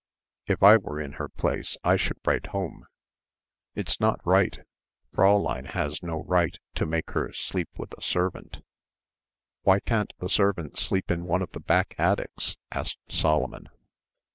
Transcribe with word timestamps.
If 0.47 0.63
I 0.63 0.77
were 0.77 0.99
in 0.99 1.11
her 1.21 1.29
place 1.29 1.77
I 1.83 1.95
should 1.95 2.17
write 2.25 2.47
home. 2.47 2.87
It's 3.75 3.99
not 3.99 4.19
right. 4.25 4.57
Fräulein 5.13 5.73
has 5.73 6.01
no 6.01 6.23
right 6.23 6.57
to 6.73 6.87
make 6.87 7.11
her 7.11 7.31
sleep 7.33 7.69
with 7.77 7.95
a 7.95 8.01
servant." 8.01 8.63
"Why 9.61 9.79
can't 9.79 10.11
the 10.17 10.27
servant 10.27 10.79
sleep 10.79 11.11
in 11.11 11.25
one 11.25 11.43
of 11.43 11.51
the 11.51 11.59
back 11.59 11.93
attics?" 11.99 12.55
asked 12.71 12.97
Solomon. 13.11 13.69